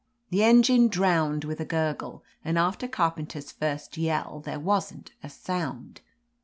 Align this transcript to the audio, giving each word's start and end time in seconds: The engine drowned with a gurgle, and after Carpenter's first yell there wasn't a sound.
The 0.31 0.43
engine 0.43 0.87
drowned 0.87 1.43
with 1.43 1.59
a 1.59 1.63
gurgle, 1.63 2.23
and 2.43 2.57
after 2.57 2.87
Carpenter's 2.87 3.51
first 3.51 3.97
yell 3.99 4.41
there 4.43 4.59
wasn't 4.59 5.11
a 5.21 5.29
sound. 5.29 6.01